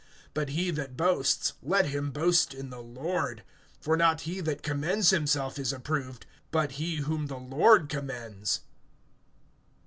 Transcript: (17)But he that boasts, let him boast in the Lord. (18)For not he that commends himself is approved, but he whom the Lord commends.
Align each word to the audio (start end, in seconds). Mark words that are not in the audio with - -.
(17)But 0.33 0.49
he 0.49 0.71
that 0.71 0.97
boasts, 0.97 1.53
let 1.61 1.85
him 1.85 2.09
boast 2.09 2.55
in 2.55 2.71
the 2.71 2.81
Lord. 2.81 3.43
(18)For 3.83 3.95
not 3.99 4.21
he 4.21 4.39
that 4.39 4.63
commends 4.63 5.11
himself 5.11 5.59
is 5.59 5.71
approved, 5.71 6.25
but 6.49 6.71
he 6.81 6.95
whom 6.95 7.27
the 7.27 7.37
Lord 7.37 7.87
commends. 7.87 8.61